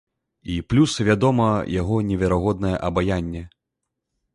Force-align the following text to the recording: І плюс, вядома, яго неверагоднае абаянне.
І 0.53 0.55
плюс, 0.73 0.95
вядома, 1.09 1.51
яго 1.81 2.01
неверагоднае 2.11 2.77
абаянне. 2.93 3.49